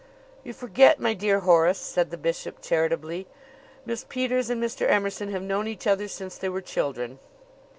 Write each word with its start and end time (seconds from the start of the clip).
"You 0.43 0.51
forget, 0.51 0.99
my 0.99 1.13
dear 1.13 1.41
Horace," 1.41 1.77
said 1.77 2.09
the 2.09 2.17
bishop 2.17 2.59
charitably; 2.59 3.27
"Miss 3.85 4.03
Peters 4.09 4.49
and 4.49 4.59
Mr. 4.59 4.89
Emerson 4.89 5.29
have 5.29 5.43
known 5.43 5.67
each 5.67 5.85
other 5.85 6.07
since 6.07 6.39
they 6.39 6.49
were 6.49 6.59
children." 6.59 7.19